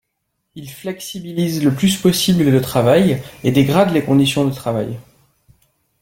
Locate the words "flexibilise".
0.67-1.63